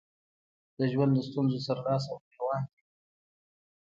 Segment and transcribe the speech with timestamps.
[0.77, 2.81] د ژوند له ستونزو سره لاس او ګرېوان دي.